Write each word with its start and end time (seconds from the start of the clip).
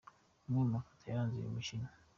Amwe 0.45 0.59
mu 0.63 0.71
mafoto 0.75 1.03
yaranze 1.05 1.35
uyu 1.37 1.55
mukino. 1.55 1.87